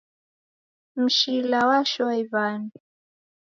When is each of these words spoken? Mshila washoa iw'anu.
Mshila 1.01 1.59
washoa 1.69 2.13
iw'anu. 2.21 2.69